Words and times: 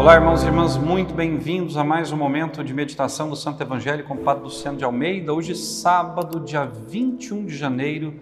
Olá, 0.00 0.14
irmãos 0.14 0.42
e 0.42 0.46
irmãs, 0.46 0.78
muito 0.78 1.12
bem-vindos 1.12 1.76
a 1.76 1.84
mais 1.84 2.10
um 2.10 2.16
momento 2.16 2.64
de 2.64 2.72
meditação 2.72 3.28
do 3.28 3.36
Santo 3.36 3.62
Evangelho 3.62 4.02
com 4.04 4.14
o 4.14 4.16
Padre 4.16 4.44
Luciano 4.44 4.78
de 4.78 4.82
Almeida. 4.82 5.34
Hoje, 5.34 5.54
sábado, 5.54 6.40
dia 6.40 6.64
21 6.64 7.44
de 7.44 7.54
janeiro, 7.54 8.14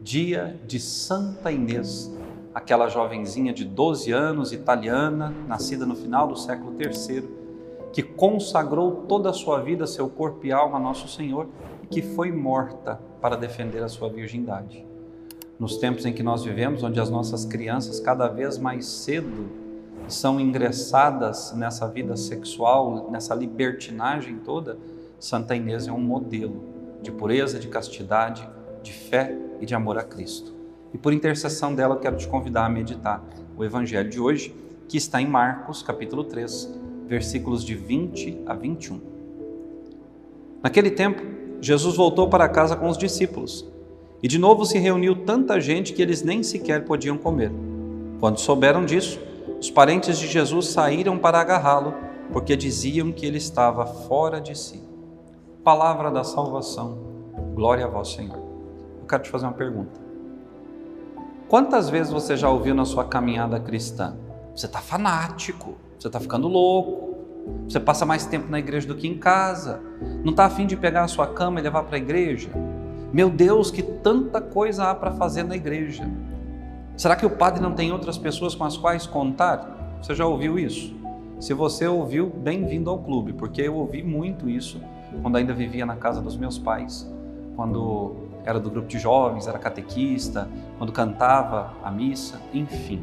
dia 0.00 0.58
de 0.66 0.80
Santa 0.80 1.52
Inês, 1.52 2.10
aquela 2.54 2.88
jovenzinha 2.88 3.52
de 3.52 3.66
12 3.66 4.10
anos, 4.10 4.54
italiana, 4.54 5.30
nascida 5.46 5.84
no 5.84 5.94
final 5.94 6.28
do 6.28 6.34
século 6.34 6.74
III, 6.80 7.28
que 7.92 8.02
consagrou 8.02 9.04
toda 9.06 9.28
a 9.28 9.34
sua 9.34 9.60
vida, 9.60 9.86
seu 9.86 10.08
corpo 10.08 10.46
e 10.46 10.50
alma 10.50 10.78
a 10.78 10.80
Nosso 10.80 11.08
Senhor 11.08 11.46
e 11.82 11.86
que 11.88 12.00
foi 12.00 12.32
morta 12.32 12.98
para 13.20 13.36
defender 13.36 13.82
a 13.82 13.88
sua 13.88 14.08
virgindade. 14.08 14.82
Nos 15.58 15.76
tempos 15.76 16.06
em 16.06 16.12
que 16.14 16.22
nós 16.22 16.42
vivemos, 16.42 16.82
onde 16.82 16.98
as 16.98 17.10
nossas 17.10 17.44
crianças 17.44 18.00
cada 18.00 18.28
vez 18.28 18.56
mais 18.56 18.86
cedo 18.86 19.67
são 20.08 20.40
ingressadas 20.40 21.52
nessa 21.54 21.86
vida 21.88 22.16
sexual, 22.16 23.10
nessa 23.10 23.34
libertinagem 23.34 24.38
toda, 24.38 24.78
Santa 25.18 25.56
Inês 25.56 25.88
é 25.88 25.92
um 25.92 26.00
modelo 26.00 26.62
de 27.02 27.10
pureza, 27.10 27.58
de 27.58 27.68
castidade, 27.68 28.48
de 28.82 28.92
fé 28.92 29.36
e 29.60 29.66
de 29.66 29.74
amor 29.74 29.98
a 29.98 30.04
Cristo. 30.04 30.54
E 30.92 30.98
por 30.98 31.12
intercessão 31.12 31.74
dela, 31.74 31.94
eu 31.94 32.00
quero 32.00 32.16
te 32.16 32.26
convidar 32.26 32.64
a 32.64 32.68
meditar 32.68 33.22
o 33.56 33.64
evangelho 33.64 34.08
de 34.08 34.20
hoje, 34.20 34.54
que 34.88 34.96
está 34.96 35.20
em 35.20 35.26
Marcos, 35.26 35.82
capítulo 35.82 36.24
3, 36.24 36.72
versículos 37.06 37.64
de 37.64 37.74
20 37.74 38.42
a 38.46 38.54
21. 38.54 39.00
Naquele 40.62 40.90
tempo, 40.90 41.22
Jesus 41.60 41.96
voltou 41.96 42.28
para 42.28 42.48
casa 42.48 42.76
com 42.76 42.88
os 42.88 42.96
discípulos, 42.96 43.66
e 44.22 44.28
de 44.28 44.38
novo 44.38 44.64
se 44.64 44.78
reuniu 44.78 45.24
tanta 45.24 45.60
gente 45.60 45.92
que 45.92 46.00
eles 46.00 46.22
nem 46.22 46.42
sequer 46.42 46.84
podiam 46.84 47.18
comer. 47.18 47.52
Quando 48.20 48.38
souberam 48.38 48.84
disso, 48.84 49.20
os 49.60 49.70
parentes 49.70 50.18
de 50.18 50.26
Jesus 50.28 50.68
saíram 50.68 51.18
para 51.18 51.40
agarrá-lo, 51.40 51.94
porque 52.32 52.56
diziam 52.56 53.10
que 53.10 53.26
ele 53.26 53.38
estava 53.38 53.84
fora 53.86 54.40
de 54.40 54.56
si. 54.56 54.82
Palavra 55.64 56.10
da 56.10 56.22
salvação, 56.22 56.98
glória 57.54 57.84
a 57.84 57.88
vós, 57.88 58.12
Senhor. 58.12 58.38
Eu 59.00 59.06
quero 59.08 59.22
te 59.22 59.30
fazer 59.30 59.46
uma 59.46 59.52
pergunta. 59.52 60.00
Quantas 61.48 61.88
vezes 61.88 62.12
você 62.12 62.36
já 62.36 62.48
ouviu 62.48 62.74
na 62.74 62.84
sua 62.84 63.04
caminhada 63.04 63.58
cristã? 63.58 64.16
Você 64.54 64.66
está 64.66 64.80
fanático, 64.80 65.74
você 65.98 66.06
está 66.06 66.20
ficando 66.20 66.46
louco, 66.46 67.16
você 67.66 67.80
passa 67.80 68.04
mais 68.06 68.26
tempo 68.26 68.48
na 68.50 68.58
igreja 68.58 68.86
do 68.86 68.94
que 68.94 69.08
em 69.08 69.18
casa, 69.18 69.80
não 70.22 70.30
está 70.30 70.44
afim 70.44 70.66
de 70.66 70.76
pegar 70.76 71.04
a 71.04 71.08
sua 71.08 71.26
cama 71.26 71.58
e 71.58 71.62
levar 71.62 71.84
para 71.84 71.96
a 71.96 71.98
igreja? 71.98 72.50
Meu 73.12 73.30
Deus, 73.30 73.70
que 73.70 73.82
tanta 73.82 74.40
coisa 74.40 74.84
há 74.84 74.94
para 74.94 75.12
fazer 75.12 75.42
na 75.42 75.56
igreja. 75.56 76.08
Será 76.98 77.14
que 77.14 77.24
o 77.24 77.30
padre 77.30 77.62
não 77.62 77.74
tem 77.74 77.92
outras 77.92 78.18
pessoas 78.18 78.56
com 78.56 78.64
as 78.64 78.76
quais 78.76 79.06
contar? 79.06 79.96
Você 80.02 80.16
já 80.16 80.26
ouviu 80.26 80.58
isso? 80.58 80.92
Se 81.38 81.54
você 81.54 81.86
ouviu, 81.86 82.28
bem-vindo 82.28 82.90
ao 82.90 82.98
clube, 82.98 83.32
porque 83.32 83.62
eu 83.62 83.76
ouvi 83.76 84.02
muito 84.02 84.50
isso 84.50 84.80
quando 85.22 85.36
ainda 85.36 85.54
vivia 85.54 85.86
na 85.86 85.94
casa 85.94 86.20
dos 86.20 86.36
meus 86.36 86.58
pais, 86.58 87.08
quando 87.54 88.16
era 88.44 88.58
do 88.58 88.68
grupo 88.68 88.88
de 88.88 88.98
jovens, 88.98 89.46
era 89.46 89.60
catequista, 89.60 90.48
quando 90.76 90.90
cantava 90.90 91.72
a 91.84 91.90
missa, 91.92 92.42
enfim. 92.52 93.00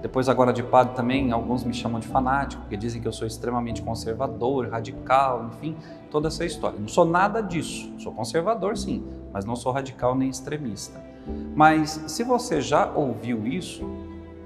Depois, 0.00 0.26
agora 0.26 0.50
de 0.50 0.62
padre 0.62 0.94
também, 0.94 1.30
alguns 1.30 1.64
me 1.64 1.74
chamam 1.74 2.00
de 2.00 2.08
fanático, 2.08 2.62
porque 2.62 2.76
dizem 2.78 3.02
que 3.02 3.08
eu 3.08 3.12
sou 3.12 3.26
extremamente 3.26 3.82
conservador, 3.82 4.66
radical, 4.70 5.50
enfim, 5.52 5.76
toda 6.10 6.28
essa 6.28 6.42
história. 6.42 6.80
Não 6.80 6.88
sou 6.88 7.04
nada 7.04 7.42
disso. 7.42 7.92
Sou 7.98 8.12
conservador, 8.12 8.78
sim, 8.78 9.04
mas 9.30 9.44
não 9.44 9.56
sou 9.56 9.72
radical 9.72 10.14
nem 10.14 10.30
extremista. 10.30 11.17
Mas 11.54 11.90
se 12.06 12.22
você 12.22 12.60
já 12.60 12.90
ouviu 12.92 13.46
isso, 13.46 13.84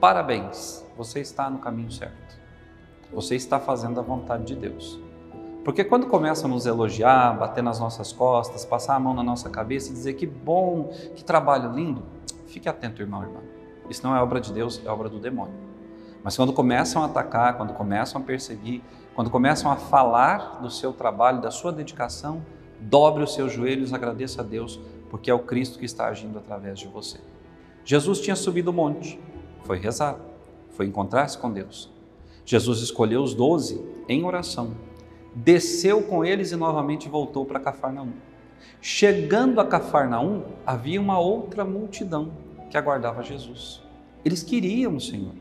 parabéns, 0.00 0.84
você 0.96 1.20
está 1.20 1.48
no 1.50 1.58
caminho 1.58 1.90
certo. 1.90 2.40
Você 3.12 3.36
está 3.36 3.60
fazendo 3.60 4.00
a 4.00 4.02
vontade 4.02 4.44
de 4.44 4.56
Deus. 4.56 4.98
Porque 5.64 5.84
quando 5.84 6.06
começam 6.06 6.50
a 6.50 6.54
nos 6.54 6.66
elogiar, 6.66 7.38
bater 7.38 7.62
nas 7.62 7.78
nossas 7.78 8.12
costas, 8.12 8.64
passar 8.64 8.96
a 8.96 9.00
mão 9.00 9.14
na 9.14 9.22
nossa 9.22 9.48
cabeça 9.48 9.90
e 9.90 9.92
dizer 9.92 10.14
que 10.14 10.26
bom, 10.26 10.92
que 11.14 11.22
trabalho 11.22 11.72
lindo, 11.72 12.02
fique 12.46 12.68
atento, 12.68 13.00
irmão, 13.00 13.22
irmã. 13.22 13.40
Isso 13.88 14.04
não 14.04 14.16
é 14.16 14.20
obra 14.20 14.40
de 14.40 14.52
Deus, 14.52 14.80
é 14.84 14.90
obra 14.90 15.08
do 15.08 15.20
demônio. 15.20 15.54
Mas 16.24 16.36
quando 16.36 16.52
começam 16.52 17.02
a 17.02 17.06
atacar, 17.06 17.56
quando 17.56 17.74
começam 17.74 18.20
a 18.20 18.24
perseguir, 18.24 18.82
quando 19.14 19.30
começam 19.30 19.70
a 19.70 19.76
falar 19.76 20.60
do 20.60 20.70
seu 20.70 20.92
trabalho, 20.92 21.40
da 21.40 21.50
sua 21.50 21.72
dedicação, 21.72 22.42
dobre 22.80 23.22
os 23.22 23.34
seus 23.34 23.52
joelhos, 23.52 23.92
agradeça 23.92 24.40
a 24.40 24.44
Deus, 24.44 24.80
porque 25.12 25.30
é 25.30 25.34
o 25.34 25.40
Cristo 25.40 25.78
que 25.78 25.84
está 25.84 26.06
agindo 26.06 26.38
através 26.38 26.78
de 26.78 26.88
você. 26.88 27.20
Jesus 27.84 28.18
tinha 28.18 28.34
subido 28.34 28.70
o 28.70 28.72
monte, 28.72 29.20
foi 29.62 29.78
rezar, 29.78 30.18
foi 30.70 30.86
encontrar-se 30.86 31.36
com 31.36 31.52
Deus. 31.52 31.92
Jesus 32.46 32.80
escolheu 32.80 33.22
os 33.22 33.34
doze 33.34 33.78
em 34.08 34.24
oração, 34.24 34.74
desceu 35.34 36.02
com 36.02 36.24
eles 36.24 36.50
e 36.50 36.56
novamente 36.56 37.10
voltou 37.10 37.44
para 37.44 37.60
Cafarnaum. 37.60 38.14
Chegando 38.80 39.60
a 39.60 39.66
Cafarnaum, 39.66 40.44
havia 40.64 40.98
uma 40.98 41.18
outra 41.18 41.62
multidão 41.62 42.32
que 42.70 42.78
aguardava 42.78 43.22
Jesus. 43.22 43.82
Eles 44.24 44.42
queriam 44.42 44.96
o 44.96 45.00
Senhor. 45.00 45.34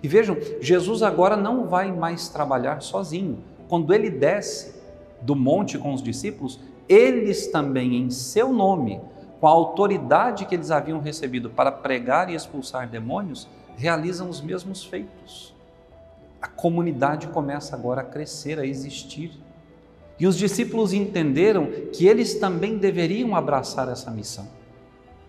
E 0.00 0.06
vejam, 0.06 0.36
Jesus 0.60 1.02
agora 1.02 1.36
não 1.36 1.66
vai 1.66 1.90
mais 1.90 2.28
trabalhar 2.28 2.80
sozinho. 2.82 3.42
Quando 3.68 3.92
ele 3.92 4.10
desce 4.10 4.80
do 5.20 5.34
monte 5.34 5.76
com 5.76 5.92
os 5.92 6.00
discípulos, 6.00 6.60
eles 6.88 7.48
também, 7.48 7.96
em 7.96 8.10
seu 8.10 8.52
nome, 8.52 9.00
com 9.40 9.46
a 9.46 9.50
autoridade 9.50 10.46
que 10.46 10.54
eles 10.54 10.70
haviam 10.70 11.00
recebido 11.00 11.50
para 11.50 11.70
pregar 11.70 12.30
e 12.30 12.34
expulsar 12.34 12.88
demônios, 12.88 13.48
realizam 13.76 14.28
os 14.28 14.40
mesmos 14.40 14.84
feitos. 14.84 15.54
A 16.40 16.48
comunidade 16.48 17.28
começa 17.28 17.74
agora 17.74 18.00
a 18.00 18.04
crescer, 18.04 18.58
a 18.58 18.66
existir. 18.66 19.32
E 20.18 20.26
os 20.26 20.36
discípulos 20.36 20.92
entenderam 20.92 21.66
que 21.92 22.06
eles 22.06 22.38
também 22.38 22.78
deveriam 22.78 23.36
abraçar 23.36 23.88
essa 23.88 24.10
missão, 24.10 24.48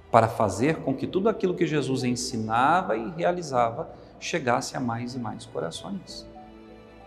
para 0.10 0.28
fazer 0.28 0.78
com 0.78 0.94
que 0.94 1.06
tudo 1.06 1.28
aquilo 1.28 1.54
que 1.54 1.68
Jesus 1.68 2.04
ensinava 2.04 2.96
e 2.96 3.12
realizava 3.12 3.90
chegasse 4.20 4.78
a 4.78 4.80
mais 4.80 5.16
e 5.16 5.20
mais 5.20 5.46
corações. 5.46 6.26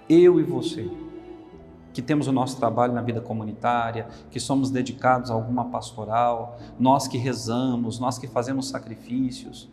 Eu 0.09 0.39
e 0.39 0.43
você 0.43 0.91
que 1.93 2.03
temos 2.03 2.27
o 2.27 2.33
nosso 2.33 2.57
trabalho 2.57 2.93
na 2.93 3.03
vida 3.03 3.21
comunitária, 3.21 4.09
que 4.31 4.39
somos 4.39 4.71
dedicados 4.71 5.31
a 5.31 5.35
alguma 5.35 5.67
pastoral, 5.67 6.59
nós 6.79 7.09
que 7.09 7.19
rezamos, 7.19 7.99
nós 7.99 8.19
que 8.19 8.27
fazemos 8.27 8.69
sacrifícios, 8.69 9.69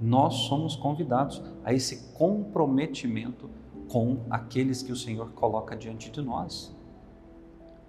nós 0.00 0.34
somos 0.34 0.76
convidados 0.76 1.42
a 1.64 1.72
esse 1.72 2.12
comprometimento 2.12 3.50
com 3.88 4.18
aqueles 4.30 4.82
que 4.82 4.92
o 4.92 4.96
Senhor 4.96 5.30
coloca 5.32 5.76
diante 5.76 6.10
de 6.10 6.20
nós. 6.20 6.76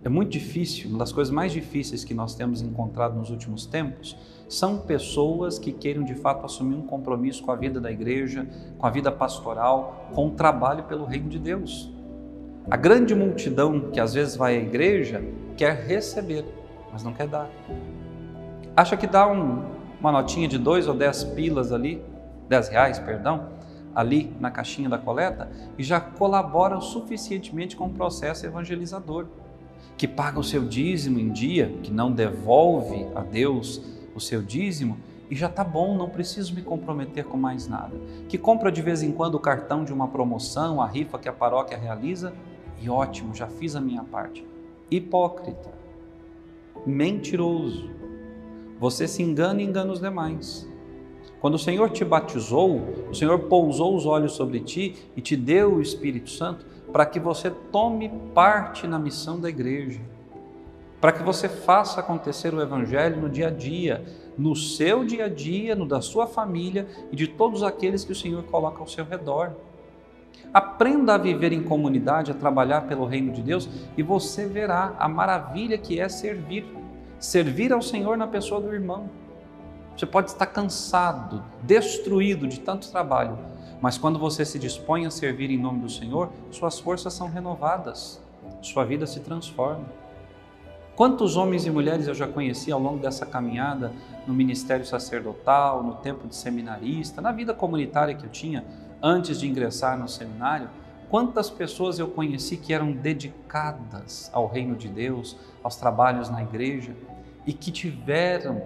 É 0.01 0.07
muito 0.07 0.31
difícil, 0.31 0.89
uma 0.89 0.99
das 0.99 1.11
coisas 1.11 1.31
mais 1.33 1.51
difíceis 1.51 2.05
que 2.05 2.13
nós 2.13 2.33
temos 2.33 2.61
encontrado 2.61 3.17
nos 3.17 3.29
últimos 3.29 3.65
tempos 3.65 4.15
são 4.47 4.79
pessoas 4.79 5.59
que 5.59 5.73
queiram 5.73 6.03
de 6.03 6.15
fato 6.15 6.45
assumir 6.45 6.75
um 6.75 6.87
compromisso 6.87 7.43
com 7.43 7.51
a 7.51 7.55
vida 7.55 7.81
da 7.81 7.91
igreja, 7.91 8.47
com 8.77 8.87
a 8.87 8.89
vida 8.89 9.11
pastoral, 9.11 10.09
com 10.15 10.27
o 10.27 10.31
trabalho 10.31 10.85
pelo 10.85 11.03
reino 11.03 11.27
de 11.27 11.37
Deus. 11.37 11.91
A 12.71 12.77
grande 12.77 13.15
multidão 13.15 13.89
que 13.89 13.99
às 13.99 14.13
vezes 14.13 14.35
vai 14.35 14.55
à 14.55 14.59
igreja 14.59 15.23
quer 15.57 15.87
receber, 15.87 16.45
mas 16.91 17.03
não 17.03 17.11
quer 17.11 17.27
dar. 17.27 17.49
Acha 18.77 18.95
que 18.95 19.07
dá 19.07 19.27
um, 19.27 19.63
uma 19.99 20.11
notinha 20.11 20.47
de 20.47 20.59
dois 20.59 20.87
ou 20.87 20.93
dez 20.93 21.23
pilas 21.23 21.71
ali, 21.71 21.99
dez 22.47 22.69
reais, 22.69 22.99
perdão, 22.99 23.49
ali 23.95 24.31
na 24.39 24.51
caixinha 24.51 24.87
da 24.87 24.99
coleta 24.99 25.49
e 25.79 25.83
já 25.83 25.99
colabora 25.99 26.79
suficientemente 26.79 27.75
com 27.75 27.87
o 27.87 27.89
processo 27.89 28.45
evangelizador. 28.45 29.25
Que 29.97 30.07
paga 30.07 30.39
o 30.39 30.43
seu 30.43 30.63
dízimo 30.63 31.19
em 31.19 31.31
dia, 31.31 31.73
que 31.81 31.91
não 31.91 32.11
devolve 32.11 33.07
a 33.15 33.21
Deus 33.21 33.81
o 34.13 34.19
seu 34.19 34.43
dízimo 34.43 34.95
e 35.27 35.35
já 35.35 35.47
está 35.47 35.63
bom, 35.63 35.97
não 35.97 36.07
preciso 36.07 36.53
me 36.53 36.61
comprometer 36.61 37.23
com 37.23 37.35
mais 37.35 37.67
nada. 37.67 37.95
Que 38.27 38.37
compra 38.37 38.71
de 38.71 38.81
vez 38.83 39.01
em 39.01 39.11
quando 39.11 39.35
o 39.35 39.39
cartão 39.39 39.83
de 39.83 39.91
uma 39.91 40.07
promoção, 40.07 40.79
a 40.79 40.85
rifa 40.85 41.17
que 41.17 41.27
a 41.27 41.33
paróquia 41.33 41.75
realiza 41.75 42.31
e 42.81 42.89
ótimo, 42.89 43.33
já 43.33 43.47
fiz 43.47 43.75
a 43.75 43.81
minha 43.81 44.03
parte. 44.03 44.45
Hipócrita, 44.89 45.71
mentiroso, 46.85 47.89
você 48.79 49.07
se 49.07 49.21
engana 49.21 49.61
e 49.61 49.65
engana 49.65 49.91
os 49.91 49.99
demais. 49.99 50.67
Quando 51.39 51.55
o 51.55 51.59
Senhor 51.59 51.89
te 51.89 52.03
batizou, 52.03 52.81
o 53.09 53.13
Senhor 53.13 53.39
pousou 53.39 53.95
os 53.95 54.05
olhos 54.05 54.33
sobre 54.33 54.59
ti 54.59 54.95
e 55.15 55.21
te 55.21 55.35
deu 55.35 55.75
o 55.75 55.81
Espírito 55.81 56.29
Santo 56.29 56.65
para 56.91 57.05
que 57.05 57.19
você 57.19 57.49
tome 57.71 58.09
parte 58.33 58.87
na 58.87 58.99
missão 58.99 59.39
da 59.39 59.47
igreja, 59.47 60.01
para 60.99 61.11
que 61.11 61.23
você 61.23 61.47
faça 61.47 61.99
acontecer 61.99 62.53
o 62.53 62.61
Evangelho 62.61 63.21
no 63.21 63.29
dia 63.29 63.47
a 63.47 63.51
dia, 63.51 64.03
no 64.37 64.55
seu 64.55 65.05
dia 65.05 65.25
a 65.25 65.29
dia, 65.29 65.75
no 65.75 65.85
da 65.85 66.01
sua 66.01 66.27
família 66.27 66.87
e 67.11 67.15
de 67.15 67.27
todos 67.27 67.63
aqueles 67.63 68.03
que 68.03 68.11
o 68.11 68.15
Senhor 68.15 68.43
coloca 68.43 68.79
ao 68.79 68.87
seu 68.87 69.05
redor. 69.05 69.53
Aprenda 70.53 71.13
a 71.13 71.17
viver 71.17 71.53
em 71.53 71.61
comunidade, 71.61 72.31
a 72.31 72.33
trabalhar 72.33 72.81
pelo 72.81 73.05
reino 73.05 73.31
de 73.31 73.41
Deus 73.41 73.69
e 73.95 74.01
você 74.01 74.47
verá 74.47 74.95
a 74.97 75.07
maravilha 75.07 75.77
que 75.77 75.99
é 75.99 76.09
servir. 76.09 76.65
Servir 77.19 77.71
ao 77.71 77.81
Senhor 77.81 78.17
na 78.17 78.25
pessoa 78.25 78.59
do 78.59 78.73
irmão. 78.73 79.09
Você 79.95 80.05
pode 80.05 80.31
estar 80.31 80.45
cansado, 80.45 81.43
destruído 81.61 82.47
de 82.47 82.61
tanto 82.61 82.89
trabalho, 82.89 83.37
mas 83.81 83.97
quando 83.97 84.17
você 84.17 84.45
se 84.45 84.57
dispõe 84.57 85.05
a 85.05 85.11
servir 85.11 85.51
em 85.51 85.57
nome 85.57 85.81
do 85.81 85.89
Senhor, 85.89 86.29
suas 86.49 86.79
forças 86.79 87.13
são 87.13 87.27
renovadas, 87.27 88.21
sua 88.61 88.85
vida 88.85 89.05
se 89.05 89.19
transforma. 89.19 89.85
Quantos 90.95 91.37
homens 91.37 91.65
e 91.65 91.69
mulheres 91.69 92.07
eu 92.07 92.13
já 92.13 92.27
conheci 92.27 92.71
ao 92.71 92.79
longo 92.79 92.99
dessa 92.99 93.25
caminhada 93.25 93.91
no 94.25 94.33
ministério 94.33 94.85
sacerdotal, 94.85 95.83
no 95.83 95.95
tempo 95.95 96.27
de 96.27 96.35
seminarista, 96.35 97.21
na 97.21 97.31
vida 97.31 97.53
comunitária 97.53 98.15
que 98.15 98.25
eu 98.25 98.29
tinha 98.29 98.63
antes 99.01 99.39
de 99.39 99.47
ingressar 99.47 99.97
no 99.97 100.07
seminário? 100.07 100.69
Quantas 101.09 101.49
pessoas 101.49 101.97
eu 101.97 102.07
conheci 102.07 102.57
que 102.57 102.73
eram 102.73 102.91
dedicadas 102.91 104.29
ao 104.33 104.47
reino 104.47 104.75
de 104.75 104.87
Deus, 104.87 105.35
aos 105.63 105.75
trabalhos 105.75 106.29
na 106.29 106.43
igreja 106.43 106.95
e 107.45 107.53
que 107.53 107.71
tiveram 107.71 108.61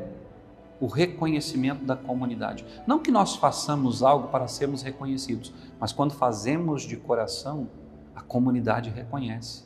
o 0.84 0.88
reconhecimento 0.88 1.86
da 1.86 1.96
comunidade. 1.96 2.66
Não 2.86 3.00
que 3.00 3.10
nós 3.10 3.38
façamos 3.38 4.04
algo 4.04 4.28
para 4.28 4.50
sermos 4.50 4.82
reconhecidos, 4.82 5.54
mas 5.80 5.94
quando 5.94 6.14
fazemos 6.14 6.84
de 6.84 6.98
coração, 6.98 7.70
a 8.14 8.22
comunidade 8.22 8.90
reconhece. 8.90 9.64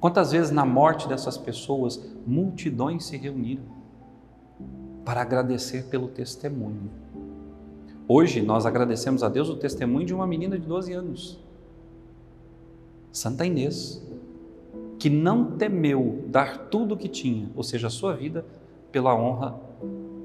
Quantas 0.00 0.32
vezes 0.32 0.50
na 0.50 0.64
morte 0.64 1.06
dessas 1.06 1.36
pessoas, 1.36 2.00
multidões 2.26 3.04
se 3.04 3.16
reuniram 3.18 3.64
para 5.04 5.20
agradecer 5.20 5.84
pelo 5.90 6.08
testemunho. 6.08 6.90
Hoje 8.08 8.42
nós 8.42 8.66
agradecemos 8.66 9.22
a 9.22 9.28
Deus 9.28 9.48
o 9.48 9.56
testemunho 9.56 10.06
de 10.06 10.14
uma 10.14 10.26
menina 10.26 10.58
de 10.58 10.66
12 10.66 10.92
anos, 10.92 11.38
Santa 13.10 13.46
Inês, 13.46 14.02
que 14.98 15.08
não 15.10 15.56
temeu 15.56 16.24
dar 16.28 16.68
tudo 16.68 16.94
o 16.94 16.96
que 16.96 17.08
tinha, 17.08 17.50
ou 17.54 17.62
seja, 17.62 17.86
a 17.86 17.90
sua 17.90 18.14
vida, 18.14 18.44
pela 18.90 19.14
honra 19.14 19.58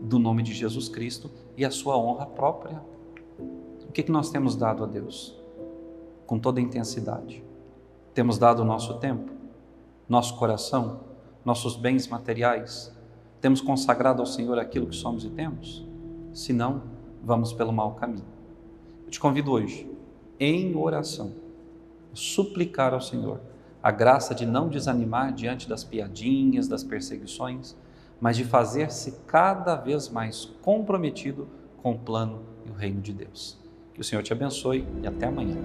do 0.02 0.20
nome 0.20 0.44
de 0.44 0.54
Jesus 0.54 0.88
Cristo 0.90 1.30
e 1.56 1.66
a 1.66 1.72
sua 1.72 1.98
honra 1.98 2.26
própria. 2.26 2.82
O 3.88 3.92
que, 3.92 4.04
que 4.04 4.12
nós 4.12 4.30
temos 4.30 4.56
dado 4.56 4.84
a 4.84 4.88
Deus? 4.88 5.36
Com 6.26 6.38
toda 6.38 6.62
intensidade. 6.62 7.44
Temos 8.14 8.38
dado 8.38 8.62
o 8.62 8.66
nosso 8.66 8.96
tempo? 8.96 9.38
nosso 10.08 10.36
coração, 10.38 11.02
nossos 11.44 11.76
bens 11.76 12.08
materiais? 12.08 12.96
Temos 13.42 13.62
consagrado 13.62 14.22
ao 14.22 14.26
Senhor 14.26 14.58
aquilo 14.58 14.88
que 14.88 14.96
somos 14.96 15.24
e 15.26 15.30
temos? 15.30 15.86
Se 16.34 16.54
não, 16.54 16.84
vamos 17.28 17.52
pelo 17.52 17.74
mau 17.74 17.94
caminho. 17.96 18.24
Eu 19.06 19.12
te 19.12 19.20
convido 19.20 19.52
hoje, 19.52 19.86
em 20.40 20.74
oração, 20.78 21.34
a 22.14 22.16
suplicar 22.16 22.94
ao 22.94 23.02
Senhor 23.02 23.42
a 23.84 23.92
graça 23.92 24.34
de 24.34 24.46
não 24.46 24.70
desanimar 24.70 25.34
diante 25.34 25.68
das 25.68 25.84
piadinhas, 25.84 26.70
das 26.70 26.86
perseguições, 26.86 27.76
mas 28.22 28.38
de 28.38 28.46
fazer-se 28.46 29.20
cada 29.28 29.76
vez 29.76 30.08
mais 30.08 30.46
comprometido 30.62 31.50
com 31.84 31.92
o 31.92 32.00
plano 32.00 32.44
e 32.66 32.72
o 32.72 32.74
reino 32.74 33.02
de 33.02 33.12
Deus. 33.12 33.60
Que 33.94 34.00
o 34.00 34.04
Senhor 34.06 34.24
te 34.24 34.32
abençoe 34.32 34.88
e 35.04 35.08
até 35.08 35.28
amanhã. 35.28 35.58